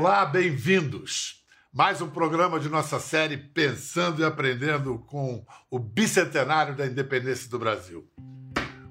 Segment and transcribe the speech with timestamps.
[0.00, 1.42] Olá, bem-vindos.
[1.74, 7.58] Mais um programa de nossa série Pensando e Aprendendo com o bicentenário da independência do
[7.58, 8.08] Brasil.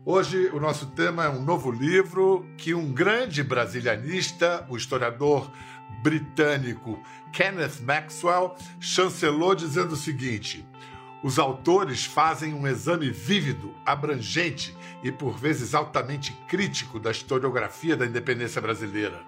[0.05, 5.49] Hoje o nosso tema é um novo livro que um grande brasilianista, o historiador
[6.03, 7.01] britânico
[7.31, 10.67] Kenneth Maxwell, chancelou dizendo o seguinte:
[11.23, 18.05] os autores fazem um exame vívido, abrangente e por vezes altamente crítico da historiografia da
[18.05, 19.23] independência brasileira.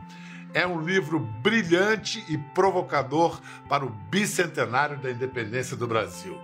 [0.54, 6.38] É um livro brilhante e provocador para o bicentenário da independência do Brasil.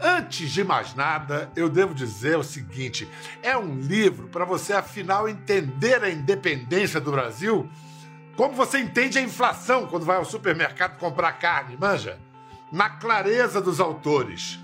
[0.00, 3.08] Antes de mais nada, eu devo dizer o seguinte:
[3.42, 7.68] é um livro para você, afinal, entender a independência do Brasil
[8.36, 12.18] como você entende a inflação quando vai ao supermercado comprar carne, manja?
[12.70, 14.58] Na clareza dos autores.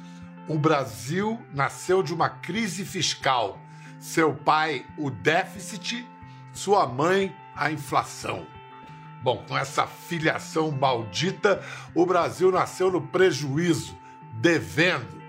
[0.47, 3.59] O Brasil nasceu de uma crise fiscal.
[3.99, 6.07] Seu pai, o déficit,
[6.53, 8.47] sua mãe, a inflação.
[9.23, 11.63] Bom, com essa filiação maldita,
[11.95, 13.97] o Brasil nasceu no prejuízo,
[14.33, 15.23] devendo.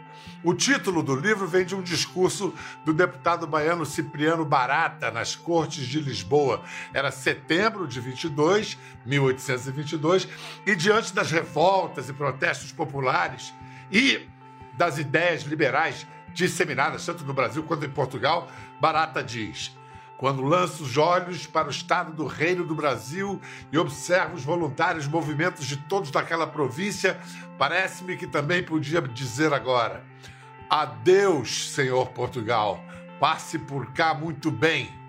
[0.44, 5.86] O título do livro vem de um discurso do deputado baiano Cipriano Barata nas Cortes
[5.86, 6.62] de Lisboa.
[6.94, 10.28] Era setembro de 22, 1822,
[10.66, 13.54] e diante das revoltas e protestos populares
[13.92, 14.28] e
[14.74, 19.72] das ideias liberais disseminadas tanto no Brasil quanto em Portugal, Barata diz:
[20.24, 25.06] quando lanço os olhos para o estado do Reino do Brasil e observo os voluntários
[25.06, 27.20] movimentos de todos daquela província,
[27.58, 30.02] parece-me que também podia dizer agora:
[30.70, 32.80] Adeus, senhor Portugal.
[33.20, 35.03] Passe por cá muito bem.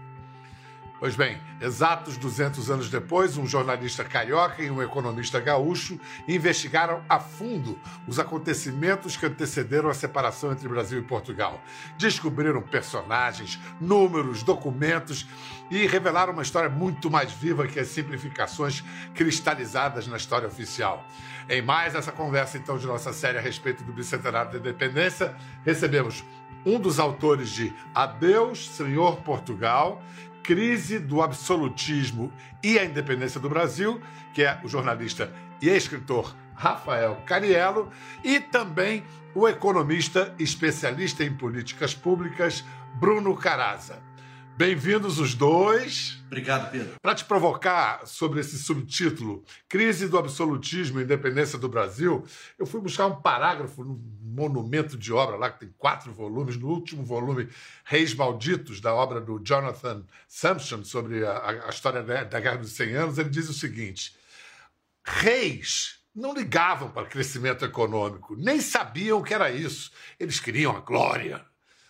[1.04, 7.20] Pois bem, exatos 200 anos depois, um jornalista carioca e um economista gaúcho investigaram a
[7.20, 11.60] fundo os acontecimentos que antecederam a separação entre Brasil e Portugal.
[11.98, 15.26] Descobriram personagens, números, documentos
[15.74, 21.04] e revelaram uma história muito mais viva que as simplificações cristalizadas na história oficial.
[21.48, 25.34] Em mais essa conversa, então, de nossa série a respeito do bicentenário da independência,
[25.64, 26.24] recebemos
[26.64, 30.00] um dos autores de Adeus, Senhor Portugal,
[30.44, 32.32] Crise do Absolutismo
[32.62, 34.00] e a Independência do Brasil,
[34.32, 37.90] que é o jornalista e escritor Rafael Cariello,
[38.22, 39.02] e também
[39.34, 42.64] o economista especialista em políticas públicas
[42.94, 44.13] Bruno Caraza.
[44.56, 46.22] Bem-vindos os dois.
[46.26, 46.94] Obrigado, Pedro.
[47.02, 52.24] Para te provocar sobre esse subtítulo, Crise do Absolutismo e Independência do Brasil,
[52.56, 56.68] eu fui buscar um parágrafo no monumento de obra lá, que tem quatro volumes, no
[56.68, 57.48] último volume,
[57.84, 62.94] Reis Malditos, da obra do Jonathan Sampson, sobre a, a história da Guerra dos 100
[62.94, 64.16] Anos, ele diz o seguinte:
[65.04, 69.90] reis não ligavam para crescimento econômico, nem sabiam o que era isso.
[70.18, 71.44] Eles queriam a glória.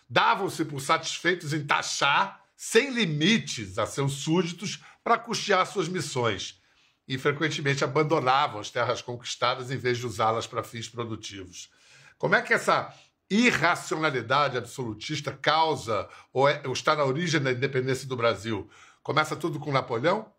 [0.09, 6.61] Davam-se por satisfeitos em taxar sem limites a seus súditos para custear suas missões
[7.07, 11.71] e frequentemente abandonavam as terras conquistadas em vez de usá-las para fins produtivos.
[12.17, 12.95] Como é que essa
[13.29, 18.71] irracionalidade absolutista causa ou, é, ou, está na origem da independência do Brasil?
[19.03, 20.33] Começa tudo com Napoleão?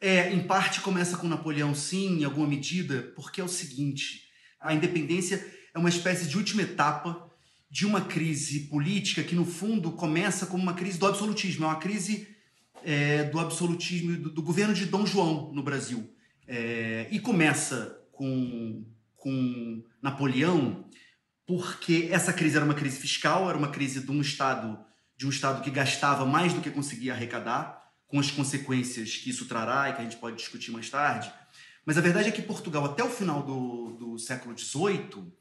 [0.00, 4.28] É, em parte começa com Napoleão, sim, em alguma medida, porque é o seguinte:
[4.60, 7.30] a independência é uma espécie de última etapa
[7.74, 11.80] de uma crise política que, no fundo, começa como uma crise do absolutismo, é uma
[11.80, 12.28] crise
[12.84, 16.08] é, do absolutismo do, do, governo de Dom João no Brasil.
[16.46, 18.86] É, e começa com,
[19.16, 20.88] com Napoleão,
[21.44, 24.78] porque essa crise era uma crise fiscal, era uma crise de um Estado,
[25.16, 29.46] de um Estado que gastava mais do que conseguia arrecadar, com as consequências que isso
[29.46, 31.28] trará e que a gente pode discutir mais tarde.
[31.84, 35.32] Mas a verdade é que Portugal, até o final do, do século XVIII,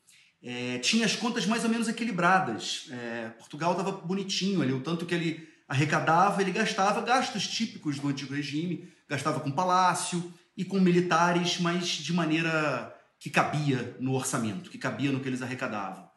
[0.44, 2.88] é, tinha as contas mais ou menos equilibradas.
[2.92, 8.10] É, Portugal estava bonitinho ali, o tanto que ele arrecadava, ele gastava gastos típicos do
[8.10, 14.70] antigo regime, gastava com palácio e com militares, mas de maneira que cabia no orçamento,
[14.70, 16.12] que cabia no que eles arrecadavam.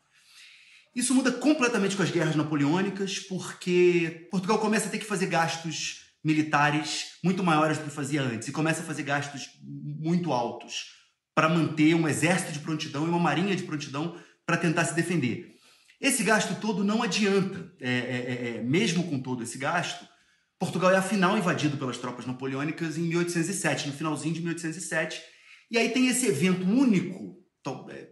[0.95, 6.07] Isso muda completamente com as guerras napoleônicas, porque Portugal começa a ter que fazer gastos
[6.25, 10.96] militares muito maiores do que fazia antes e começa a fazer gastos muito altos
[11.36, 15.54] para manter um exército de prontidão e uma marinha de prontidão para tentar se defender.
[16.00, 17.71] Esse gasto todo não adianta.
[17.78, 20.09] É, é, é, é, mesmo com todo esse gasto,
[20.59, 25.21] Portugal é afinal invadido pelas tropas napoleônicas em 1807, no finalzinho de 1807.
[25.71, 27.36] E aí tem esse evento único,
[27.91, 28.09] é,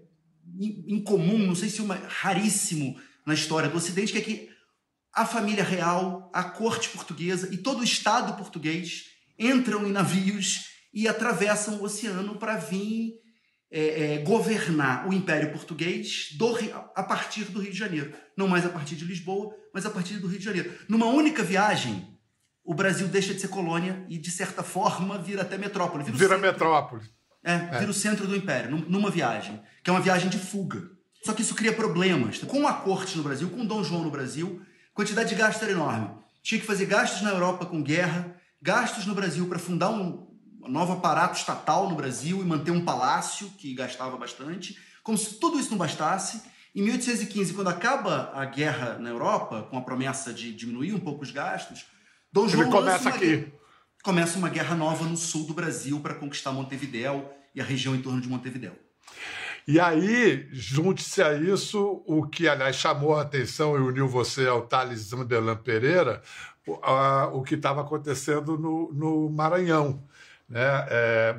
[0.86, 2.94] incomum, não sei se uma raríssimo
[3.26, 4.50] na história do Ocidente, que é que
[5.14, 9.04] a família real, a corte portuguesa e todo o Estado português
[9.38, 13.14] entram em navios e atravessam o oceano para vir
[13.70, 16.56] é, é, governar o Império Português do,
[16.94, 18.12] a partir do Rio de Janeiro.
[18.37, 20.73] Não mais a partir de Lisboa, mas a partir do Rio de Janeiro.
[20.88, 22.17] Numa única viagem,
[22.64, 26.05] o Brasil deixa de ser colônia e, de certa forma, vira até metrópole.
[26.05, 27.02] Vira, vira metrópole.
[27.43, 30.82] É, é, vira o centro do império, numa viagem, que é uma viagem de fuga.
[31.25, 32.38] Só que isso cria problemas.
[32.38, 34.62] Com a corte no Brasil, com Dom João no Brasil,
[34.93, 36.11] a quantidade de gasto era enorme.
[36.43, 40.33] Tinha que fazer gastos na Europa com guerra, gastos no Brasil para fundar um
[40.69, 44.78] novo aparato estatal no Brasil e manter um palácio que gastava bastante.
[45.02, 46.43] Como se tudo isso não bastasse,
[46.75, 51.22] em 1815, quando acaba a guerra na Europa, com a promessa de diminuir um pouco
[51.22, 51.87] os gastos,
[52.32, 53.37] Dom João Ele começa aqui.
[53.37, 53.52] Guerra,
[54.02, 58.02] começa uma guerra nova no sul do Brasil para conquistar Montevidéu e a região em
[58.02, 58.76] torno de Montevidéu.
[59.67, 64.67] E aí, junte-se a isso, o que, aliás, chamou a atenção e uniu você ao
[64.67, 66.22] Thales Zambelan Pereira,
[66.67, 70.05] o, a, o que estava acontecendo no, no Maranhão.
[70.49, 70.61] Né?
[70.88, 71.37] É,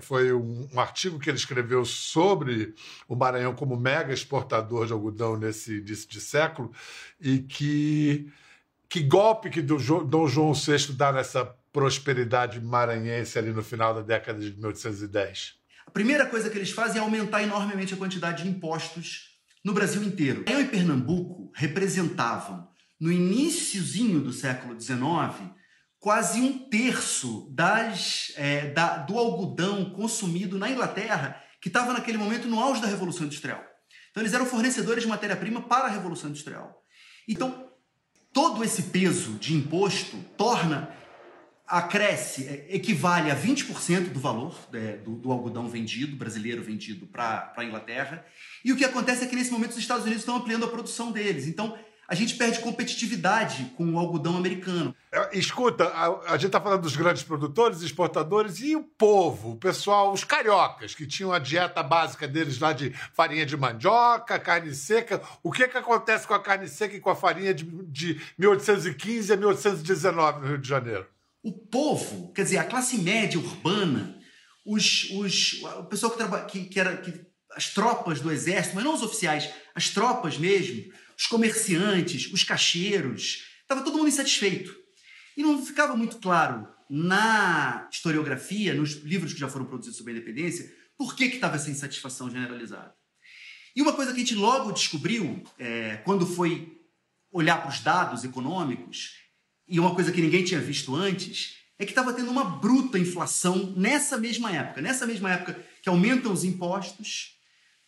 [0.00, 2.74] foi um, um, artigo que ele escreveu sobre
[3.08, 6.72] o Maranhão como mega exportador de algodão nesse início de século
[7.20, 8.30] e que,
[8.88, 14.02] que golpe que do, Dom João VI dá nessa prosperidade maranhense ali no final da
[14.02, 15.54] década de 1810.
[15.86, 20.02] A primeira coisa que eles fazem é aumentar enormemente a quantidade de impostos no Brasil
[20.02, 20.44] inteiro.
[20.46, 22.68] Eu e Pernambuco representavam,
[23.00, 24.98] no iníciozinho do século XIX,
[26.00, 32.46] quase um terço das, é, da, do algodão consumido na Inglaterra, que estava naquele momento
[32.46, 33.62] no auge da Revolução Industrial.
[34.10, 36.82] Então, eles eram fornecedores de matéria-prima para a Revolução Industrial.
[37.26, 37.70] Então,
[38.32, 40.94] todo esse peso de imposto torna
[41.68, 47.52] acresce, é, equivale a 20% do valor é, do, do, algodão vendido, brasileiro vendido para
[47.54, 48.24] a Inglaterra.
[48.64, 51.12] E o que acontece é que nesse momento os Estados Unidos estão ampliando a produção
[51.12, 51.46] deles.
[51.46, 51.78] Então,
[52.08, 54.96] a gente perde competitividade com o algodão americano.
[55.12, 59.56] É, escuta, a, a gente está falando dos grandes produtores, exportadores e o povo, o
[59.56, 64.74] pessoal, os cariocas, que tinham a dieta básica deles lá de farinha de mandioca, carne
[64.74, 65.20] seca.
[65.42, 69.30] O que, que acontece com a carne seca e com a farinha de, de 1815
[69.30, 71.06] a 1819 no Rio de Janeiro?
[71.42, 74.18] O povo, quer dizer, a classe média urbana,
[74.64, 78.84] os, os, o pessoal que, trabalha, que, que era que, as tropas do exército, mas
[78.84, 84.74] não os oficiais, as tropas mesmo, os comerciantes, os cacheiros, estava todo mundo insatisfeito.
[85.36, 90.16] E não ficava muito claro na historiografia, nos livros que já foram produzidos sobre a
[90.16, 92.94] independência, por que estava essa insatisfação generalizada.
[93.74, 96.80] E uma coisa que a gente logo descobriu, é, quando foi
[97.30, 99.14] olhar para os dados econômicos,
[99.66, 103.74] e uma coisa que ninguém tinha visto antes, é que estava tendo uma bruta inflação
[103.76, 104.80] nessa mesma época.
[104.80, 107.37] Nessa mesma época que aumentam os impostos,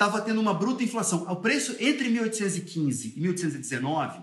[0.01, 1.31] estava tendo uma bruta inflação.
[1.31, 4.23] O preço entre 1815 e 1819,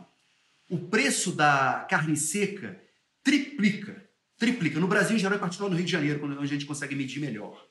[0.72, 2.82] o preço da carne seca
[3.24, 4.04] triplica.
[4.40, 4.80] Triplica.
[4.80, 7.20] No Brasil, em geral, em particular no Rio de Janeiro, onde a gente consegue medir
[7.20, 7.64] melhor.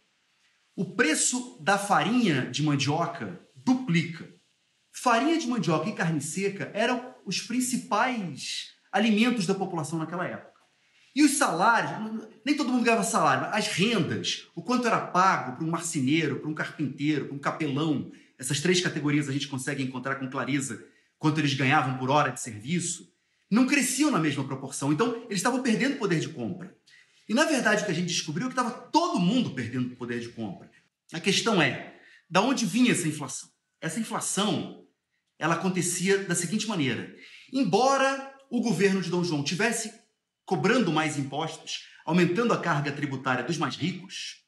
[0.76, 4.32] O preço da farinha de mandioca duplica.
[4.92, 10.55] Farinha de mandioca e carne seca eram os principais alimentos da população naquela época.
[11.16, 11.92] E os salários,
[12.44, 16.40] nem todo mundo ganhava salário, mas as rendas, o quanto era pago para um marceneiro,
[16.40, 20.84] para um carpinteiro, para um capelão, essas três categorias a gente consegue encontrar com clareza
[21.18, 23.10] quanto eles ganhavam por hora de serviço,
[23.50, 24.92] não cresciam na mesma proporção.
[24.92, 26.76] Então, eles estavam perdendo poder de compra.
[27.26, 30.20] E, na verdade, o que a gente descobriu é que estava todo mundo perdendo poder
[30.20, 30.70] de compra.
[31.14, 31.94] A questão é,
[32.28, 33.48] da onde vinha essa inflação?
[33.80, 34.84] Essa inflação,
[35.38, 37.16] ela acontecia da seguinte maneira.
[37.50, 40.04] Embora o governo de Dom João tivesse
[40.46, 44.46] cobrando mais impostos, aumentando a carga tributária dos mais ricos,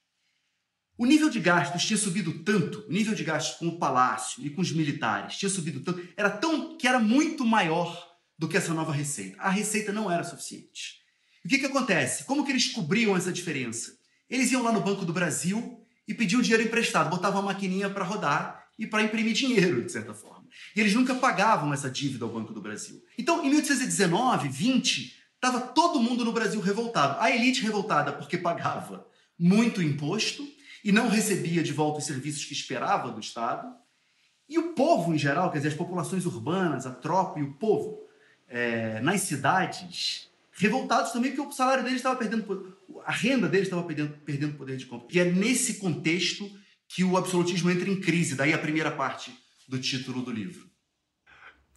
[0.97, 4.51] o nível de gastos tinha subido tanto, o nível de gastos com o palácio e
[4.51, 8.73] com os militares tinha subido tanto, era tão que era muito maior do que essa
[8.73, 9.37] nova receita.
[9.41, 10.99] A receita não era suficiente.
[11.45, 12.25] O que, que acontece?
[12.25, 13.97] Como que eles cobriam essa diferença?
[14.31, 18.05] Eles iam lá no Banco do Brasil e pediam dinheiro emprestado, botavam a maquininha para
[18.05, 20.47] rodar e para imprimir dinheiro, de certa forma.
[20.75, 23.03] E eles nunca pagavam essa dívida ao Banco do Brasil.
[23.17, 27.21] Então, em 1819, 20, estava todo mundo no Brasil revoltado.
[27.21, 29.07] A elite revoltada porque pagava
[29.39, 30.47] muito imposto
[30.85, 33.73] e não recebia de volta os serviços que esperava do Estado.
[34.49, 38.01] E o povo em geral, quer dizer, as populações urbanas, a tropa e o povo
[38.49, 43.85] é, nas cidades, revoltados também porque o salário deles estava perdendo, a renda deles estava
[43.85, 45.07] perdendo, perdendo poder de compra.
[45.11, 46.51] E é nesse contexto
[46.89, 48.35] que o absolutismo entra em crise.
[48.35, 49.33] Daí a primeira parte
[49.69, 50.68] do título do livro.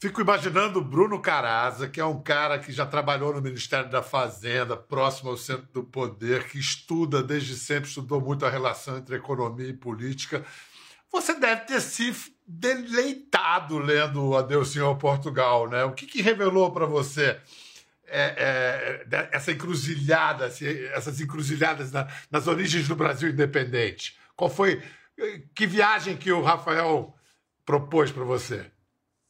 [0.01, 4.01] Fico imaginando o Bruno Caraza, que é um cara que já trabalhou no Ministério da
[4.01, 9.15] Fazenda, próximo ao centro do poder, que estuda desde sempre, estudou muito a relação entre
[9.15, 10.43] economia e política.
[11.11, 12.15] Você deve ter se
[12.47, 15.83] deleitado lendo Adeus Senhor Portugal, né?
[15.83, 17.39] O que, que revelou para você
[18.07, 20.47] é, é, essa encruzilhada,
[20.95, 24.17] essas encruzilhadas na, nas origens do Brasil independente?
[24.35, 24.81] Qual foi
[25.53, 27.15] que viagem que o Rafael
[27.63, 28.65] propôs para você?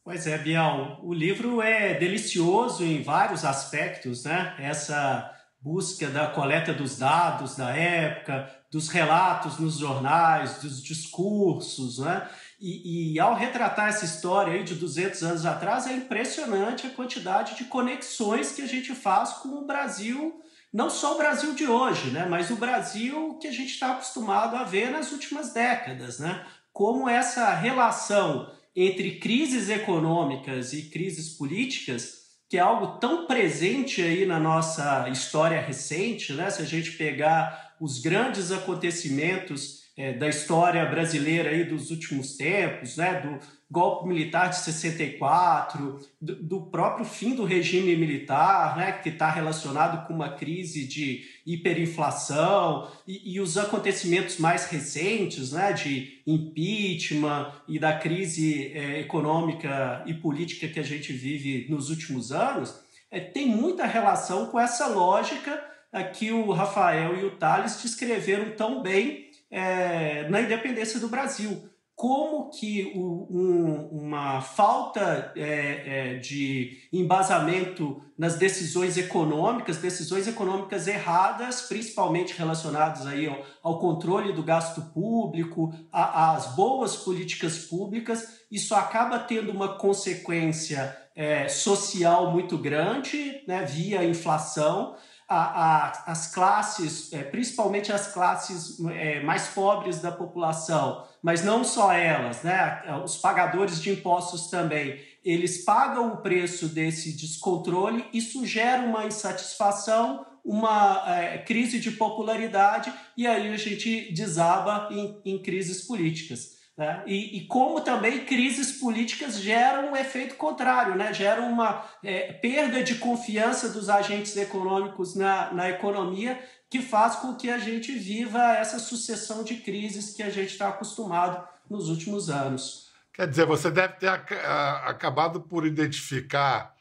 [0.04, 4.56] Pois é, Biel, o livro é delicioso em vários aspectos, né?
[4.58, 12.28] Essa busca da coleta dos dados da época, dos relatos nos jornais, dos discursos, né?
[12.58, 17.56] E, e, ao retratar essa história aí de 200 anos atrás, é impressionante a quantidade
[17.56, 20.42] de conexões que a gente faz com o Brasil,
[20.72, 22.26] não só o Brasil de hoje, né?
[22.28, 26.44] Mas o Brasil que a gente está acostumado a ver nas últimas décadas, né?
[26.72, 34.26] Como essa relação entre crises econômicas e crises políticas, que é algo tão presente aí
[34.26, 36.50] na nossa história recente, né?
[36.50, 42.96] Se a gente pegar os grandes acontecimentos é, da história brasileira aí dos últimos tempos,
[42.96, 43.20] né?
[43.20, 43.38] Do,
[43.72, 50.06] golpe militar de 64, do, do próprio fim do regime militar, né, que está relacionado
[50.06, 57.78] com uma crise de hiperinflação e, e, os acontecimentos mais recentes, né, de impeachment e
[57.78, 62.78] da crise é, econômica e política que a gente vive nos últimos anos,
[63.10, 68.50] é, tem muita relação com essa lógica é, que o Rafael e o Thales descreveram
[68.50, 71.68] tão bem é, na independência do Brasil.
[71.94, 80.88] Como que o, um, uma falta é, é, de embasamento nas decisões econômicas, decisões econômicas
[80.88, 88.74] erradas, principalmente relacionadas aí ao, ao controle do gasto público, às boas políticas públicas, isso
[88.74, 94.96] acaba tendo uma consequência é, social muito grande, né, via inflação,
[95.32, 101.64] a, a, as classes, é, principalmente as classes é, mais pobres da população, mas não
[101.64, 102.82] só elas, né?
[103.04, 110.26] Os pagadores de impostos também, eles pagam o preço desse descontrole, isso gera uma insatisfação,
[110.44, 116.61] uma é, crise de popularidade, e aí a gente desaba em, em crises políticas.
[116.76, 117.02] Né?
[117.06, 121.12] E, e, como também crises políticas geram um efeito contrário, né?
[121.12, 127.34] geram uma é, perda de confiança dos agentes econômicos na, na economia, que faz com
[127.34, 132.30] que a gente viva essa sucessão de crises que a gente está acostumado nos últimos
[132.30, 132.90] anos.
[133.12, 136.74] Quer dizer, você deve ter acabado por identificar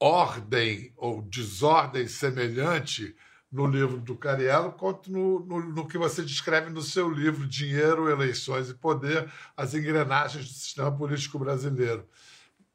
[0.00, 3.14] ordem ou desordem semelhante
[3.54, 8.10] no livro do Cariello quanto no, no, no, que você descreve no seu livro Dinheiro,
[8.10, 12.04] Eleições e Poder, as engrenagens do sistema político brasileiro.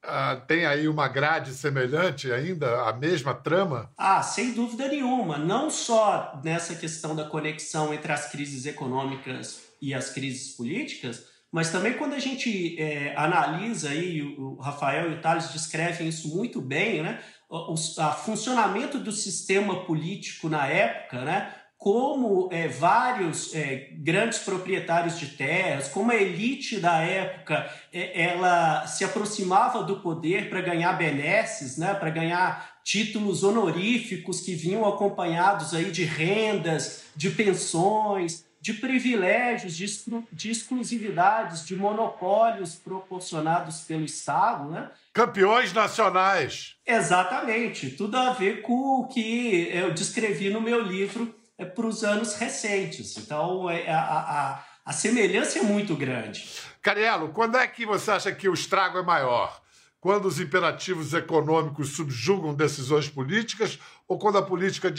[0.01, 3.91] Ah, tem aí uma grade semelhante ainda, a mesma trama?
[3.97, 5.37] Ah, sem dúvida nenhuma.
[5.37, 11.69] Não só nessa questão da conexão entre as crises econômicas e as crises políticas, mas
[11.69, 16.61] também quando a gente é, analisa aí, o Rafael e o Thales descrevem isso muito
[16.61, 17.21] bem, né?
[17.49, 17.75] O,
[18.23, 21.53] funcionamento do sistema político na época, né?
[21.79, 28.85] como é, vários é, grandes proprietários de terras, como a elite da época, é, ela
[28.85, 35.73] se aproximava do poder para ganhar benesses, né, para ganhar títulos honoríficos que vinham acompanhados
[35.73, 39.85] aí de rendas, de pensões, de privilégios, de,
[40.33, 44.89] de exclusividades, de monopólios proporcionados pelo Estado, né?
[45.19, 46.75] Campeões nacionais.
[46.87, 52.05] Exatamente, tudo a ver com o que eu descrevi no meu livro é, para os
[52.05, 53.17] anos recentes.
[53.17, 56.47] Então, é, a, a, a semelhança é muito grande.
[56.81, 59.61] Cariello, quando é que você acha que o estrago é maior?
[59.99, 64.89] Quando os imperativos econômicos subjugam decisões políticas ou quando a política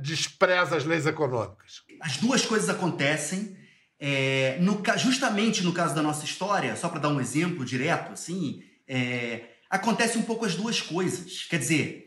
[0.00, 1.84] despreza as leis econômicas?
[2.00, 3.56] As duas coisas acontecem.
[4.00, 8.64] É, no, justamente no caso da nossa história, só para dar um exemplo direto, assim,
[8.88, 11.44] é, acontece um pouco as duas coisas.
[11.44, 12.06] Quer dizer,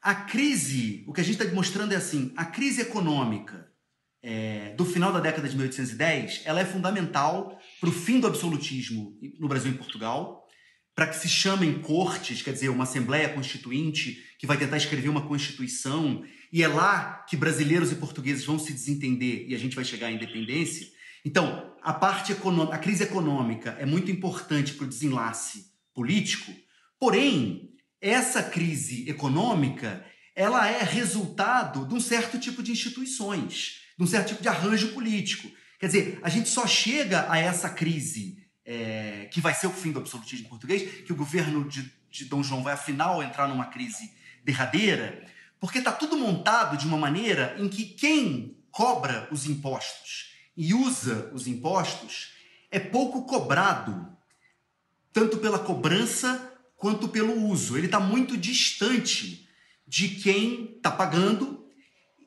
[0.00, 3.70] a crise, o que a gente está demonstrando é assim, a crise econômica
[4.22, 9.16] é, do final da década de 1810, ela é fundamental para o fim do absolutismo
[9.38, 10.44] no Brasil e em Portugal,
[10.94, 15.28] para que se chamem cortes, quer dizer, uma assembleia constituinte que vai tentar escrever uma
[15.28, 19.84] constituição, e é lá que brasileiros e portugueses vão se desentender e a gente vai
[19.84, 20.86] chegar à independência.
[21.24, 26.52] Então, a parte econômica, a crise econômica é muito importante para o desenlace político,
[26.98, 34.06] porém, essa crise econômica ela é resultado de um certo tipo de instituições, de um
[34.06, 35.50] certo tipo de arranjo político.
[35.78, 39.92] Quer dizer, a gente só chega a essa crise é, que vai ser o fim
[39.92, 44.12] do absolutismo português, que o governo de, de Dom João vai afinal entrar numa crise
[44.44, 45.26] derradeira,
[45.58, 51.30] porque está tudo montado de uma maneira em que quem cobra os impostos e usa
[51.32, 52.34] os impostos
[52.70, 54.14] é pouco cobrado,
[55.12, 57.76] tanto pela cobrança quanto pelo uso.
[57.76, 59.48] Ele está muito distante
[59.86, 61.66] de quem está pagando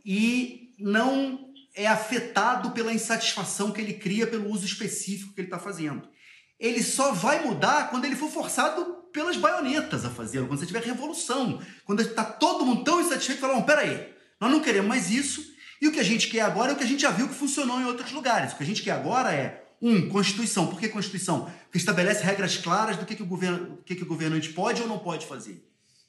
[0.05, 5.59] e não é afetado pela insatisfação que ele cria pelo uso específico que ele está
[5.59, 6.07] fazendo.
[6.59, 10.83] ele só vai mudar quando ele for forçado pelas baionetas a fazê-lo, quando você tiver
[10.83, 15.43] revolução, quando está todo mundo tão insatisfeito, falando, peraí, nós não queremos mais isso,
[15.81, 17.33] e o que a gente quer agora é o que a gente já viu que
[17.33, 18.51] funcionou em outros lugares.
[18.51, 20.67] O que a gente quer agora é, um, Constituição.
[20.67, 21.51] Por que Constituição?
[21.63, 24.87] Porque estabelece regras claras do que, que, o, governo, que, que o governante pode ou
[24.87, 25.63] não pode fazer.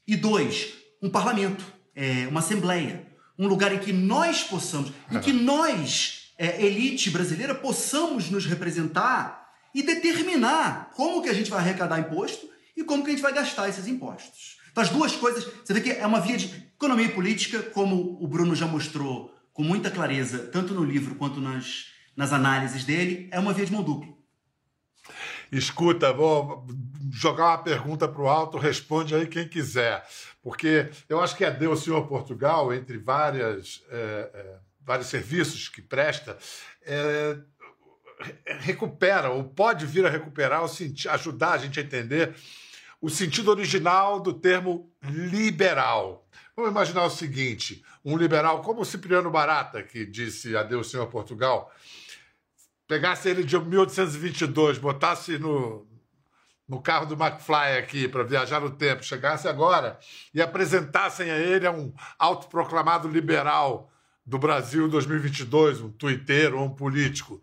[0.07, 3.07] E dois, um parlamento, é, uma assembleia,
[3.39, 9.49] um lugar em que nós possamos, em que nós, é, elite brasileira, possamos nos representar
[9.75, 13.33] e determinar como que a gente vai arrecadar imposto e como que a gente vai
[13.33, 14.59] gastar esses impostos.
[14.71, 18.19] Então, as duas coisas, você vê que é uma via de economia e política, como
[18.21, 21.87] o Bruno já mostrou com muita clareza, tanto no livro quanto nas,
[22.17, 24.09] nas análises dele, é uma via de mão dupla.
[25.51, 26.67] Escuta, vou
[27.11, 30.07] jogar uma pergunta para o alto, responde aí quem quiser.
[30.43, 35.83] Porque eu acho que é Deus Senhor Portugal, entre várias, é, é, vários serviços que
[35.83, 36.39] presta,
[36.83, 37.37] é,
[38.61, 40.63] recupera, ou pode vir a recuperar,
[41.11, 42.35] ajudar a gente a entender
[43.01, 46.27] o sentido original do termo liberal.
[46.61, 51.73] Vamos imaginar o seguinte: um liberal como o Cipriano Barata, que disse adeus, senhor Portugal,
[52.87, 55.89] pegasse ele de 1822, botasse no,
[56.69, 59.99] no carro do McFly aqui para viajar no tempo, chegasse agora
[60.35, 63.91] e apresentassem a ele um autoproclamado liberal
[64.27, 67.43] do Brasil 2022, um tuiteiro ou um político,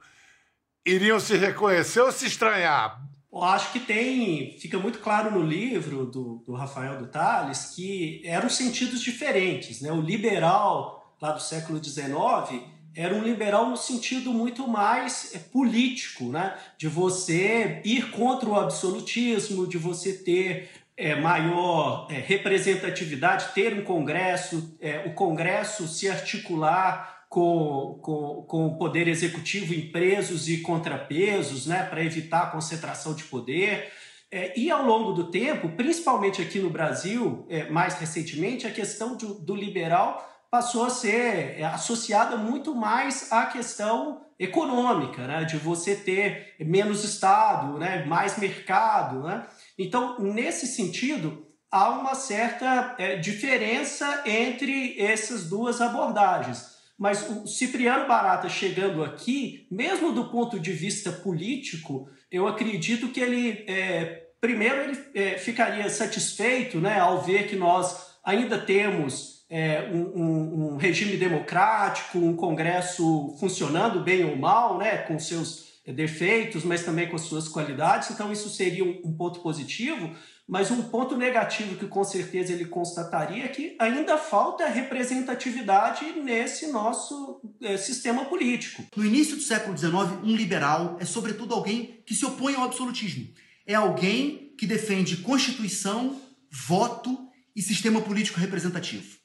[0.86, 3.02] iriam se reconhecer ou se estranhar?
[3.38, 8.20] Eu acho que tem, fica muito claro no livro do, do Rafael do Tales que
[8.26, 9.80] eram sentidos diferentes.
[9.80, 9.92] Né?
[9.92, 12.64] O liberal lá do século XIX
[12.96, 16.58] era um liberal no sentido muito mais é, político, né?
[16.80, 23.84] de você ir contra o absolutismo, de você ter é, maior é, representatividade, ter um
[23.84, 30.60] congresso, é, o congresso se articular com, com, com o poder executivo em presos e
[30.60, 33.92] contrapesos, né, para evitar a concentração de poder.
[34.32, 39.16] É, e ao longo do tempo, principalmente aqui no Brasil, é, mais recentemente, a questão
[39.16, 45.58] do, do liberal passou a ser é, associada muito mais à questão econômica, né, de
[45.58, 49.24] você ter menos Estado, né, mais mercado.
[49.24, 49.46] Né?
[49.78, 56.77] Então, nesse sentido, há uma certa é, diferença entre essas duas abordagens.
[56.98, 63.20] Mas o Cipriano Barata chegando aqui, mesmo do ponto de vista político, eu acredito que
[63.20, 69.90] ele, é, primeiro, ele é, ficaria satisfeito né, ao ver que nós ainda temos é,
[69.94, 76.84] um, um, regime democrático, um Congresso funcionando bem ou mal, né, com seus defeitos, mas
[76.84, 78.10] também com suas qualidades.
[78.10, 80.14] Então, isso seria um, um ponto positivo.
[80.48, 86.68] Mas um ponto negativo que com certeza ele constataria é que ainda falta representatividade nesse
[86.68, 88.86] nosso é, sistema político.
[88.96, 93.28] No início do século XIX, um liberal é sobretudo alguém que se opõe ao absolutismo.
[93.66, 99.18] É alguém que defende constituição, voto e sistema político representativo.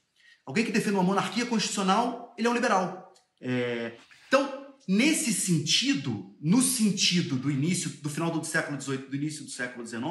[0.44, 3.12] Alguém que defende uma monarquia constitucional, ele é um liberal.
[3.40, 3.92] É...
[4.26, 9.50] Então, nesse sentido, no sentido do início, do final do século XVIII, do início do
[9.50, 10.02] século XIX,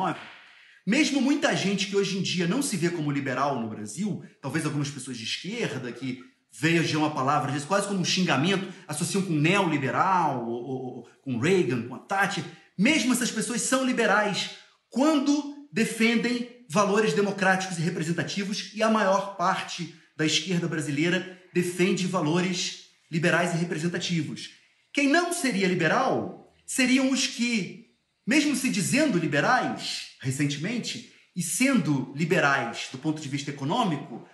[0.86, 4.66] mesmo muita gente que hoje em dia não se vê como liberal no Brasil, talvez
[4.66, 9.24] algumas pessoas de esquerda que vejam a palavra, às vezes quase como um xingamento, associam
[9.24, 12.44] com neoliberal, ou, ou, com Reagan, com a Tati,
[12.78, 14.52] mesmo essas pessoas são liberais
[14.90, 22.86] quando defendem valores democráticos e representativos, e a maior parte da esquerda brasileira defende valores
[23.10, 24.52] liberais e representativos.
[24.94, 27.91] Quem não seria liberal seriam os que,
[28.32, 34.26] mesmo se dizendo liberais, recentemente, e sendo liberais do ponto de vista econômico,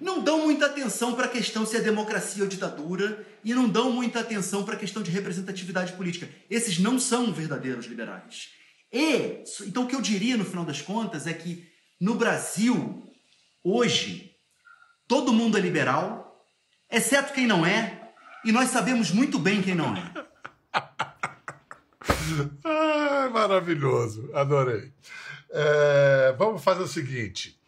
[0.00, 3.92] não dão muita atenção para a questão se é democracia ou ditadura e não dão
[3.92, 6.30] muita atenção para a questão de representatividade política.
[6.48, 8.48] Esses não são verdadeiros liberais.
[8.90, 11.68] E, então, o que eu diria no final das contas é que
[12.00, 13.06] no Brasil,
[13.62, 14.34] hoje,
[15.06, 16.42] todo mundo é liberal,
[16.90, 18.14] exceto quem não é,
[18.46, 20.31] e nós sabemos muito bem quem não é.
[22.64, 24.92] ah, maravilhoso, adorei.
[25.50, 27.60] É, vamos fazer o seguinte.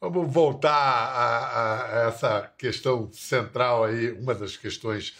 [0.00, 5.16] Vamos voltar a, a, essa questão central aí, uma das questões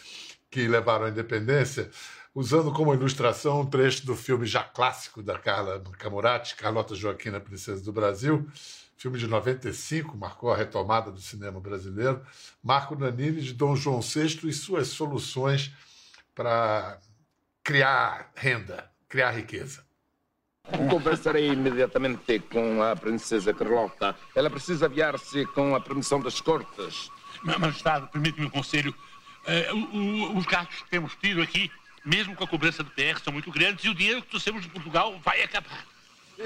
[0.49, 1.89] que levaram à independência,
[2.33, 7.83] usando como ilustração um trecho do filme já clássico da Carla Camurati, Carlota Joaquina, Princesa
[7.83, 8.47] do Brasil,
[8.95, 12.21] filme de 95, marcou a retomada do cinema brasileiro,
[12.63, 15.73] Marco Nanini de Dom João VI e suas soluções
[16.33, 16.99] para
[17.65, 19.83] criar renda, criar riqueza.
[20.89, 24.15] Conversarei imediatamente com a princesa Carlota.
[24.33, 27.11] Ela precisa aviar-se com a permissão das cortes.
[27.43, 28.95] Majestade, permite-me um conselho.
[29.45, 31.69] Uh, os gastos que temos tido aqui
[32.05, 34.69] mesmo com a cobrança do PR, são muito grandes e o dinheiro que trouxemos de
[34.69, 35.83] Portugal vai acabar.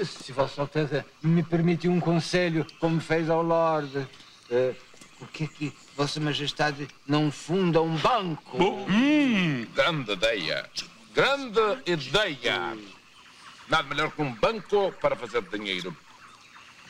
[0.02, 4.74] Se Vossa Alteza me permite um conselho, como fez ao Lorde, uh,
[5.18, 8.56] por que é que Vossa Majestade não funda um banco?
[8.88, 10.68] Hum, grande ideia.
[11.14, 12.76] Grande ideia.
[13.68, 15.96] Nada melhor que um banco para fazer dinheiro.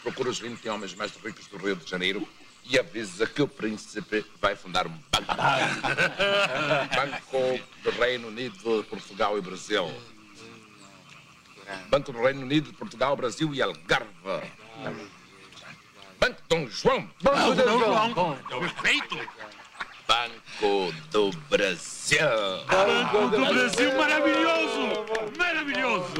[0.02, 2.26] Procura os 20 homens mais ricos do Rio de Janeiro
[2.64, 5.35] e avisa que o príncipe vai fundar um banco.
[6.96, 9.90] banco do Reino Unido, Portugal e Brasil.
[11.88, 14.09] Banco do Reino Unido, Portugal, Brasil e Algarve.
[16.18, 17.09] Banco Dom João.
[17.22, 18.37] Banco Dom João.
[18.61, 19.16] Perfeito.
[20.11, 22.18] Banco do Brasil.
[22.66, 25.07] Banco do Brasil, maravilhoso!
[25.38, 26.14] Maravilhoso!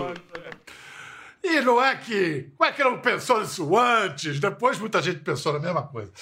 [1.43, 2.53] E não é que.
[2.57, 4.39] Como é que não pensou nisso antes?
[4.39, 6.13] Depois muita gente pensou na mesma coisa.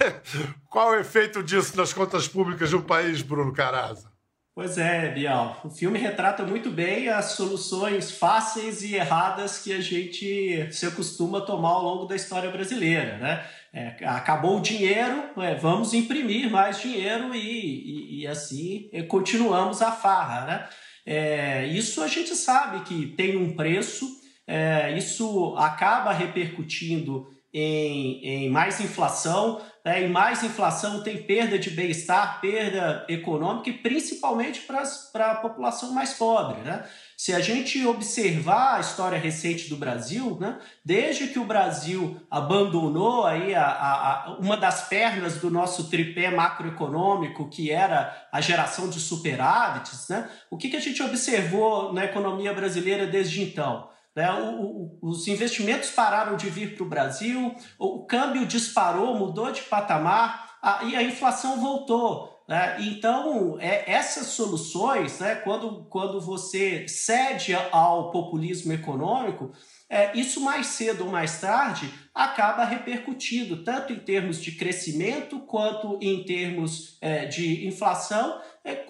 [0.70, 4.11] Qual é o efeito disso nas contas públicas de um país, Bruno Caraza?
[4.54, 5.62] Pois é, Bial.
[5.64, 11.38] O filme retrata muito bem as soluções fáceis e erradas que a gente se acostuma
[11.38, 13.46] a tomar ao longo da história brasileira, né?
[13.72, 19.90] É, acabou o dinheiro, é, vamos imprimir mais dinheiro e, e, e assim continuamos a
[19.90, 20.68] farra, né?
[21.06, 24.06] É, isso a gente sabe que tem um preço,
[24.46, 30.04] é, isso acaba repercutindo em, em mais inflação, né?
[30.04, 36.14] e mais inflação tem perda de bem-estar, perda econômica e principalmente para a população mais
[36.14, 36.62] pobre.
[36.62, 36.82] Né?
[37.16, 40.58] Se a gente observar a história recente do Brasil, né?
[40.82, 46.30] desde que o Brasil abandonou aí a, a, a, uma das pernas do nosso tripé
[46.30, 50.26] macroeconômico, que era a geração de superávites, né?
[50.50, 53.91] o que, que a gente observou na economia brasileira desde então?
[54.14, 54.30] Né?
[54.32, 59.62] O, o, os investimentos pararam de vir para o Brasil, o câmbio disparou, mudou de
[59.62, 62.32] patamar a, e a inflação voltou.
[62.48, 62.76] Né?
[62.80, 69.52] Então, é, essas soluções, né, quando, quando você cede ao populismo econômico,
[69.88, 75.98] é, isso mais cedo ou mais tarde acaba repercutindo, tanto em termos de crescimento, quanto
[76.00, 78.40] em termos é, de inflação,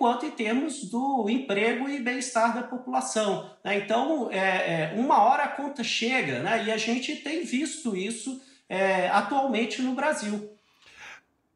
[0.02, 3.50] quanto em termos do emprego e bem-estar da população.
[3.64, 3.78] Né?
[3.78, 6.64] Então, é, é, uma hora a conta chega, né?
[6.64, 10.52] e a gente tem visto isso é, atualmente no Brasil.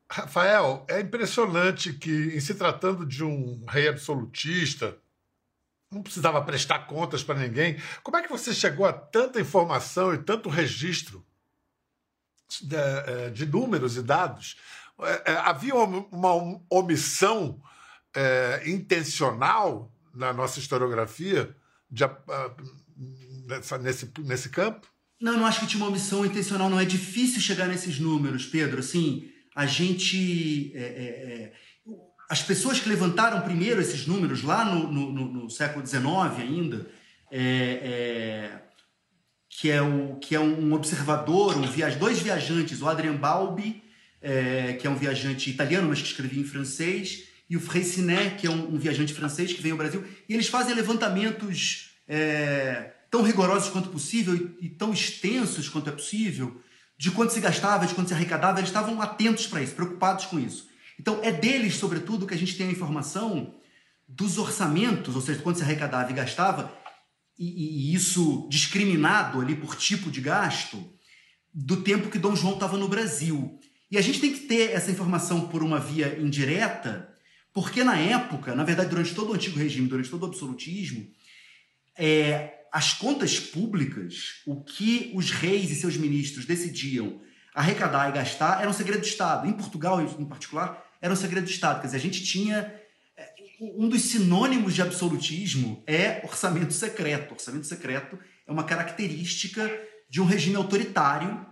[0.08, 4.96] Rafael, é impressionante que, em se tratando de um rei absolutista,
[5.90, 7.76] não precisava prestar contas para ninguém.
[8.02, 11.24] Como é que você chegou a tanta informação e tanto registro
[12.62, 14.56] de, é, de números e dados?
[15.00, 17.60] É, é, havia uma omissão
[18.16, 21.54] é, intencional na nossa historiografia
[21.90, 22.04] de,
[23.46, 24.88] nessa, nesse, nesse campo?
[25.20, 26.68] Não, não acho que tinha uma omissão intencional.
[26.68, 28.80] Não é difícil chegar nesses números, Pedro.
[28.80, 31.52] Assim, a gente é, é,
[32.28, 36.06] as pessoas que levantaram primeiro esses números lá no, no, no, no século XIX
[36.40, 36.86] ainda,
[37.30, 38.62] é, é,
[39.48, 43.82] que, é o, que é um observador, um via, dois viajantes, o Adrien Balbi,
[44.20, 48.46] é, que é um viajante italiano, mas que escrevia em francês, e o Freycinet, que
[48.46, 53.22] é um, um, viajante francês que veio ao Brasil, e eles fazem levantamentos é, tão
[53.22, 56.60] rigorosos quanto possível e, e tão extensos quanto é possível
[56.98, 60.38] de quanto se gastava, de quanto se arrecadava, eles estavam atentos para isso, preocupados com
[60.38, 60.68] isso.
[60.98, 63.54] Então, é deles, sobretudo, que a gente tem a informação
[64.08, 66.72] dos orçamentos, ou seja, quanto se arrecadava e gastava,
[67.38, 70.82] e, e isso discriminado ali por tipo de gasto,
[71.52, 73.58] do tempo que Dom João estava no Brasil.
[73.90, 77.14] E a gente tem que ter essa informação por uma via indireta,
[77.56, 81.08] porque na época, na verdade, durante todo o antigo regime, durante todo o absolutismo,
[81.96, 87.18] é, as contas públicas, o que os reis e seus ministros decidiam
[87.54, 89.48] arrecadar e gastar, era um segredo de Estado.
[89.48, 91.80] Em Portugal, em particular, era um segredo de Estado.
[91.80, 92.74] Quer dizer, a gente tinha.
[93.16, 93.32] É,
[93.74, 97.32] um dos sinônimos de absolutismo é orçamento secreto.
[97.32, 99.66] Orçamento secreto é uma característica
[100.10, 101.46] de um regime autoritário.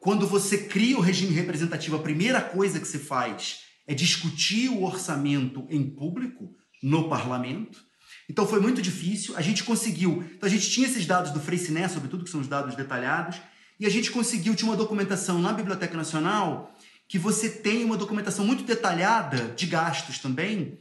[0.00, 4.82] Quando você cria o regime representativo, a primeira coisa que se faz é discutir o
[4.82, 7.84] orçamento em público, no parlamento.
[8.28, 9.36] Então foi muito difícil.
[9.36, 10.24] A gente conseguiu.
[10.34, 13.40] Então a gente tinha esses dados do Freycinet, sobretudo, que são os dados detalhados,
[13.78, 16.74] e a gente conseguiu, tinha uma documentação na Biblioteca Nacional
[17.08, 20.78] que você tem uma documentação muito detalhada de gastos também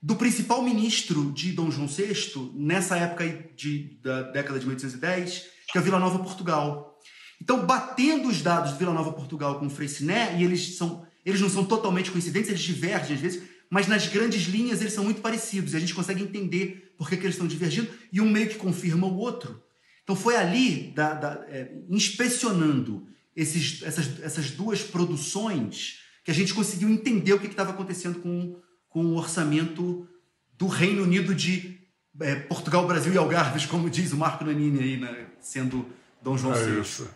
[0.00, 5.78] do principal ministro de Dom João VI, nessa época de, da década de 1810, que
[5.78, 6.96] é Vila Nova Portugal.
[7.42, 11.40] Então, batendo os dados de Vila Nova Portugal com o Freycinet, e eles, são, eles
[11.40, 15.20] não são totalmente coincidentes, eles divergem às vezes, mas nas grandes linhas eles são muito
[15.20, 18.48] parecidos, e a gente consegue entender por que, que eles estão divergindo, e um meio
[18.48, 19.62] que confirma o outro.
[20.04, 26.54] Então, foi ali, da, da, é, inspecionando esses, essas, essas duas produções que a gente
[26.54, 28.56] conseguiu entender o que estava acontecendo com,
[28.88, 30.08] com o orçamento
[30.56, 31.78] do Reino Unido de
[32.20, 35.84] é, Portugal, Brasil e Algarves, como diz o Marco Nanini aí, né, sendo
[36.22, 36.80] Dom João É VI.
[36.80, 37.10] isso.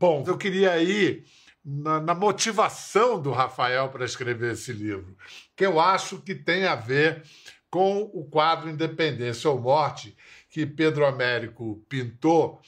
[0.00, 1.24] Bom, eu queria ir
[1.66, 5.16] na, na motivação do Rafael para escrever esse livro,
[5.56, 7.24] que eu acho que tem a ver
[7.68, 10.16] com o quadro Independência ou Morte,
[10.48, 12.60] que Pedro Américo pintou,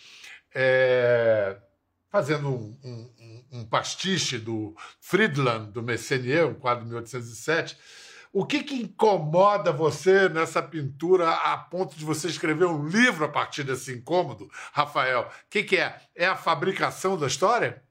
[0.55, 1.57] é,
[2.11, 7.79] fazendo um, um- um- pastiche do Friedland, do Messenier, um quadro de 1807.
[8.33, 13.29] O que, que incomoda você nessa pintura a ponto de você escrever um livro a
[13.29, 15.23] partir desse incômodo, Rafael?
[15.23, 16.01] O que, que é?
[16.15, 17.83] É a fabricação da história?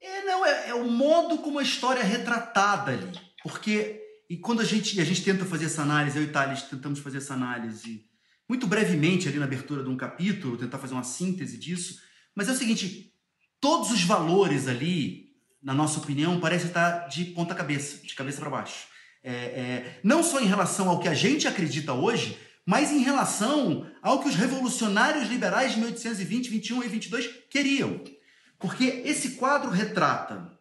[0.00, 3.20] É, não, é, é o modo como a história é retratada ali.
[3.42, 6.98] Porque, e quando a gente, a gente tenta fazer essa análise, eu e Thales tentamos
[7.00, 8.06] fazer essa análise
[8.48, 12.00] muito brevemente ali na abertura de um capítulo, tentar fazer uma síntese disso,
[12.34, 13.12] mas é o seguinte,
[13.60, 15.32] todos os valores ali,
[15.62, 18.86] na nossa opinião, parecem estar de ponta cabeça, de cabeça para baixo.
[19.22, 23.90] É, é, não só em relação ao que a gente acredita hoje, mas em relação
[24.02, 28.00] ao que os revolucionários liberais de 1820, 21 e 22 queriam.
[28.58, 30.58] Porque esse quadro retrata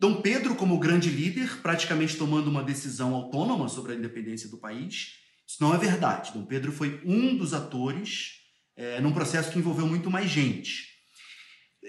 [0.00, 5.16] Dom Pedro como grande líder, praticamente tomando uma decisão autônoma sobre a independência do país.
[5.46, 6.32] Isso não é verdade.
[6.32, 8.40] Dom Pedro foi um dos atores
[8.74, 10.88] é, num processo que envolveu muito mais gente.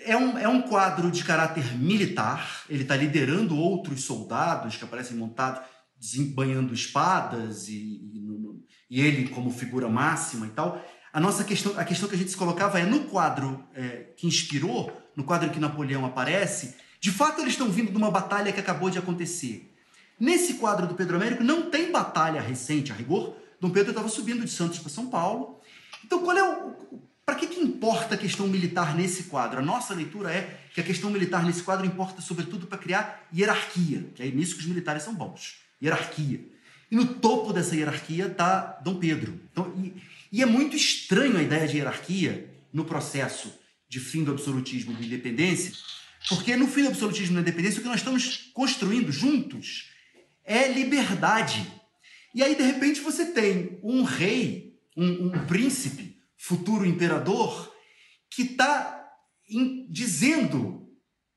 [0.04, 5.16] É um, é um quadro de caráter militar, ele está liderando outros soldados que aparecem
[5.16, 5.62] montados,
[5.98, 10.84] desembanhando espadas, e, e, e ele como figura máxima e tal.
[11.14, 14.28] A nossa questão, a questão que a gente se colocava é no quadro é, que
[14.28, 18.52] inspirou, no quadro em que Napoleão aparece, de fato eles estão vindo de uma batalha
[18.52, 19.74] que acabou de acontecer.
[20.20, 23.36] Nesse quadro do Pedro Américo não tem batalha recente, a rigor.
[23.60, 25.60] Dom Pedro estava subindo de Santos para São Paulo.
[26.06, 26.76] Então, qual é o.
[27.26, 29.60] Para que, que importa a questão militar nesse quadro?
[29.60, 34.10] A nossa leitura é que a questão militar nesse quadro importa, sobretudo, para criar hierarquia,
[34.14, 35.58] que é nisso que os militares são bons.
[35.82, 36.40] Hierarquia.
[36.92, 39.40] E no topo dessa hierarquia está Dom Pedro.
[39.52, 39.94] Então, e,
[40.32, 43.54] e é muito estranho a ideia de hierarquia no processo
[43.92, 45.74] de fim do absolutismo da independência,
[46.30, 49.90] porque no fim do absolutismo da independência, o que nós estamos construindo juntos
[50.46, 51.70] é liberdade.
[52.34, 57.70] E aí, de repente, você tem um rei, um, um príncipe, futuro imperador,
[58.30, 58.98] que está
[59.90, 60.88] dizendo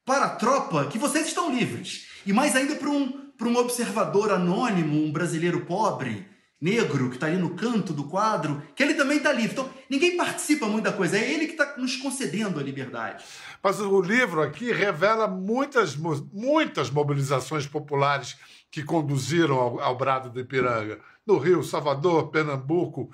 [0.04, 2.06] para a tropa que vocês estão livres.
[2.24, 6.24] E mais ainda para um, um observador anônimo, um brasileiro pobre,
[6.64, 9.52] negro, que está ali no canto do quadro, que ele também está livre.
[9.52, 13.22] Então, ninguém participa muito da coisa, é ele que está nos concedendo a liberdade.
[13.62, 18.36] Mas o livro aqui revela muitas, muitas mobilizações populares
[18.70, 20.98] que conduziram ao, ao Brado do Ipiranga.
[21.26, 23.10] No Rio, Salvador, Pernambuco,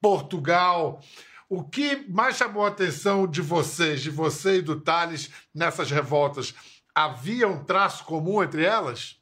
[0.00, 1.00] Portugal.
[1.48, 6.54] O que mais chamou a atenção de vocês, de você e do Tales, nessas revoltas?
[6.94, 9.16] Havia um traço comum entre elas?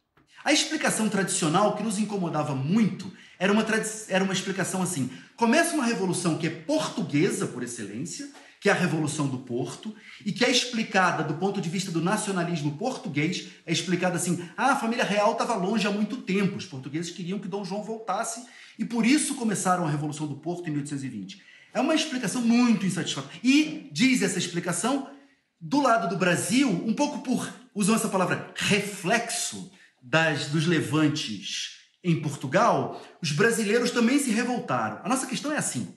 [0.44, 3.64] A explicação tradicional que nos incomodava muito era uma,
[4.08, 8.28] era uma explicação assim: começa uma revolução que é portuguesa por excelência,
[8.60, 12.02] que é a Revolução do Porto, e que é explicada do ponto de vista do
[12.02, 16.66] nacionalismo português, é explicada assim: ah, a família real estava longe há muito tempo, os
[16.66, 18.44] portugueses queriam que Dom João voltasse,
[18.78, 21.42] e por isso começaram a Revolução do Porto em 1820.
[21.72, 23.38] É uma explicação muito insatisfatória.
[23.42, 25.08] E diz essa explicação,
[25.58, 29.70] do lado do Brasil, um pouco por, usam essa palavra, reflexo
[30.02, 35.00] das, dos levantes em Portugal, os brasileiros também se revoltaram.
[35.04, 35.94] A nossa questão é assim: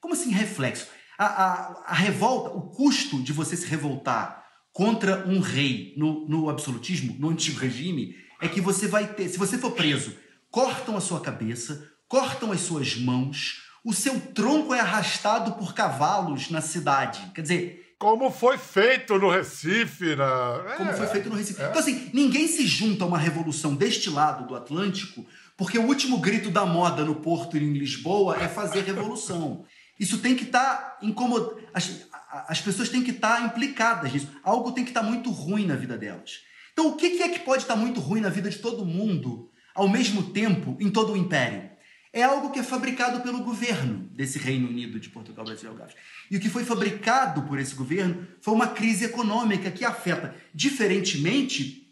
[0.00, 0.88] como assim reflexo?
[1.18, 6.50] A, a, a revolta, o custo de você se revoltar contra um rei no, no
[6.50, 10.14] absolutismo, no antigo regime, é que você vai ter, se você for preso,
[10.50, 16.50] cortam a sua cabeça, cortam as suas mãos, o seu tronco é arrastado por cavalos
[16.50, 17.20] na cidade.
[17.34, 20.14] Quer dizer, Como foi feito no Recife?
[20.16, 20.74] Na...
[20.76, 20.92] como É.
[20.92, 21.62] foi feito no Recife.
[21.62, 25.24] Então, assim, ninguém se junta a uma revolução deste lado do Atlântico
[25.56, 29.64] porque o último grito da moda no Porto e em Lisboa é fazer revolução.
[29.98, 31.58] Isso tem que estar incomodando.
[31.72, 32.06] As,
[32.48, 34.28] as pessoas têm que estar implicadas nisso.
[34.42, 36.40] Algo tem que estar muito ruim na vida delas.
[36.72, 39.50] Então, o que que é que pode estar muito ruim na vida de todo mundo
[39.74, 41.70] ao mesmo tempo em todo o império?
[42.12, 45.94] É algo que é fabricado pelo governo desse Reino Unido de Portugal, Brasil e Algarve.
[46.30, 51.85] E o que foi fabricado por esse governo foi uma crise econômica que afeta diferentemente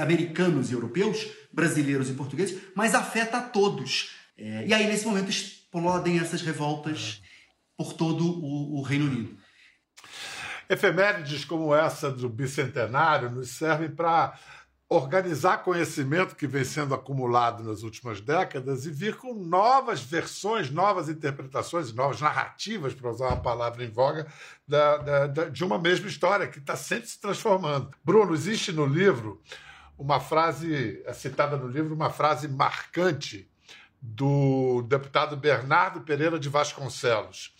[0.00, 4.14] americanos e europeus, brasileiros e portugueses, mas afeta a todos.
[4.36, 7.22] É, e aí, nesse momento, explodem essas revoltas
[7.76, 9.36] por todo o, o Reino Unido.
[10.68, 14.36] Efemérides como essa do bicentenário nos servem para
[14.88, 21.08] organizar conhecimento que vem sendo acumulado nas últimas décadas e vir com novas versões, novas
[21.08, 24.26] interpretações, novas narrativas, para usar uma palavra em voga,
[24.66, 27.90] da- da- da- de uma mesma história que está sempre se transformando.
[28.04, 29.42] Bruno, existe no livro
[29.98, 33.50] uma frase, é citada no livro, uma frase marcante
[34.00, 37.52] do deputado Bernardo Pereira de Vasconcelos.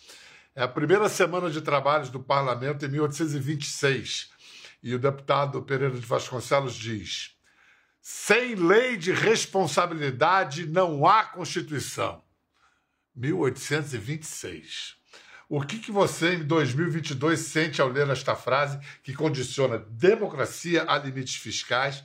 [0.55, 4.29] É a primeira semana de trabalhos do parlamento em 1826.
[4.87, 7.35] E o deputado Pereira de Vasconcelos diz:
[8.01, 12.23] sem lei de responsabilidade não há Constituição.
[13.13, 14.95] 1826.
[15.49, 20.97] O que, que você, em 2022, sente ao ler esta frase que condiciona democracia a
[20.97, 22.01] limites fiscais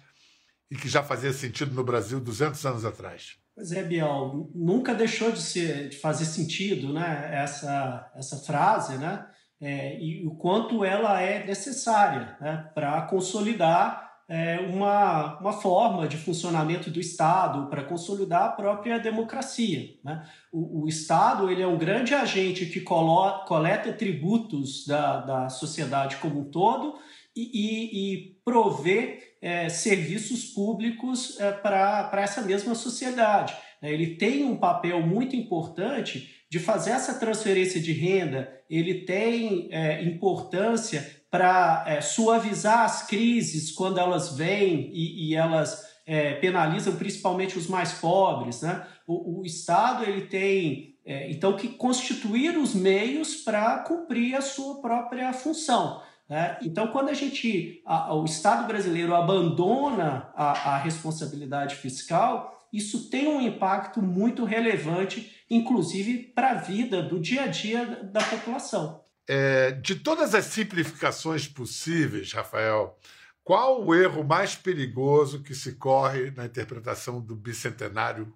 [0.69, 3.37] e que já fazia sentido no Brasil 200 anos atrás?
[3.55, 9.25] Pois é, Biel, nunca deixou de, ser, de fazer sentido né, essa, essa frase, né?
[9.63, 16.17] É, e o quanto ela é necessária né, para consolidar é, uma, uma forma de
[16.17, 19.91] funcionamento do Estado, para consolidar a própria democracia.
[20.03, 20.27] Né?
[20.51, 26.17] O, o, Estado ele é um grande agente que colo, coleta tributos da, da sociedade
[26.17, 26.99] como um todo
[27.37, 33.55] e, e, e provê é, serviços públicos é, para essa mesma sociedade.
[33.83, 40.05] Ele tem um papel muito importante de fazer essa transferência de renda, ele tem é,
[40.05, 47.57] importância para é, suavizar as crises quando elas vêm e, e elas é, penalizam principalmente
[47.57, 48.61] os mais pobres.
[48.61, 48.87] Né?
[49.07, 54.83] O, o Estado ele tem é, então que constituir os meios para cumprir a sua
[54.83, 56.03] própria função.
[56.29, 56.59] Né?
[56.61, 63.27] Então, quando a gente, a, o Estado brasileiro abandona a, a responsabilidade fiscal, isso tem
[63.29, 69.05] um impacto muito relevante, inclusive para a vida do dia a dia da população.
[69.29, 72.99] É, de todas as simplificações possíveis, Rafael,
[73.45, 78.33] qual o erro mais perigoso que se corre na interpretação do bicentenário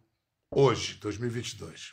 [0.50, 1.92] hoje, 2022?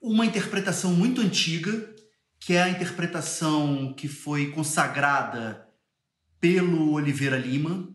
[0.00, 1.94] Uma interpretação muito antiga
[2.40, 5.68] que é a interpretação que foi consagrada
[6.40, 7.86] pelo Oliveira Lima,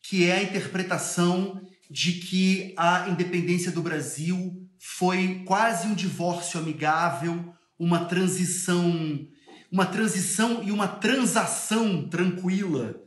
[0.00, 7.52] que é a interpretação de que a independência do Brasil foi quase um divórcio amigável,
[7.78, 9.26] uma transição,
[9.70, 13.00] uma transição e uma transação tranquila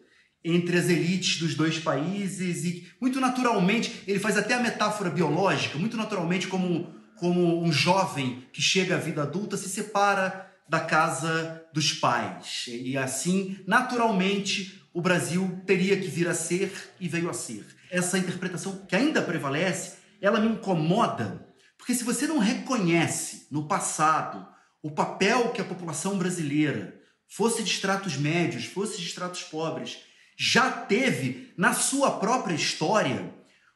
[0.43, 5.77] entre as elites dos dois países e muito naturalmente, ele faz até a metáfora biológica,
[5.77, 11.63] muito naturalmente como como um jovem que chega à vida adulta se separa da casa
[11.71, 12.65] dos pais.
[12.67, 17.63] E assim, naturalmente, o Brasil teria que vir a ser e veio a ser.
[17.91, 21.45] Essa interpretação que ainda prevalece, ela me incomoda,
[21.77, 24.47] porque se você não reconhece no passado
[24.81, 29.99] o papel que a população brasileira, fosse de estratos médios, fosse de estratos pobres,
[30.37, 33.33] já teve na sua própria história,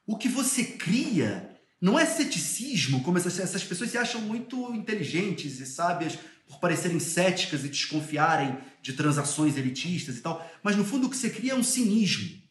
[0.08, 1.52] o que você cria
[1.82, 7.00] não é ceticismo, como essas, essas pessoas se acham muito inteligentes e sábias por parecerem
[7.00, 11.52] céticas e desconfiarem de transações elitistas e tal, mas no fundo o que você cria
[11.52, 12.45] é um cinismo,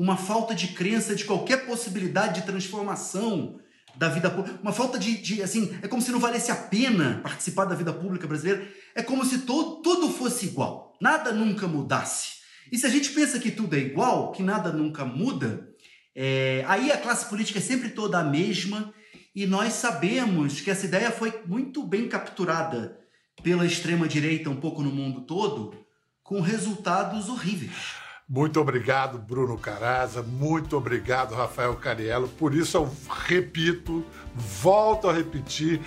[0.00, 3.60] uma falta de crença de qualquer possibilidade de transformação
[3.94, 7.20] da vida pública, uma falta de, de, assim, é como se não valesse a pena
[7.22, 12.40] participar da vida pública brasileira, é como se todo, tudo fosse igual, nada nunca mudasse.
[12.72, 15.68] E se a gente pensa que tudo é igual, que nada nunca muda,
[16.14, 18.94] é, aí a classe política é sempre toda a mesma
[19.34, 22.98] e nós sabemos que essa ideia foi muito bem capturada
[23.42, 25.76] pela extrema-direita um pouco no mundo todo,
[26.22, 27.99] com resultados horríveis.
[28.32, 30.22] Muito obrigado, Bruno Caraza.
[30.22, 32.28] Muito obrigado, Rafael Cariello.
[32.28, 32.88] Por isso eu
[33.26, 35.80] repito, volto a repetir,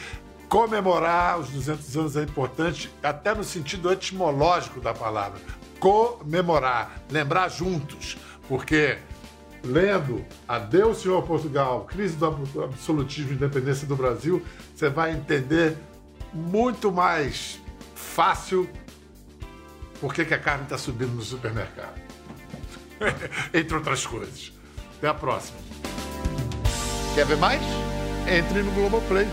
[0.49, 5.39] comemorar os 200 anos é importante, até no sentido etimológico da palavra.
[5.79, 8.17] Comemorar, lembrar juntos,
[8.49, 8.97] porque
[9.63, 15.77] lendo Adeus, Senhor Portugal, Crise do Absolutismo e Independência do Brasil, você vai entender
[16.33, 17.57] muito mais
[17.95, 18.69] fácil
[20.01, 22.02] por que a carne está subindo no supermercado.
[23.53, 24.51] Entre outras coisas.
[24.97, 25.57] Até a próxima.
[27.15, 27.61] Quer ver mais?
[28.27, 29.27] Entre no Globoplay.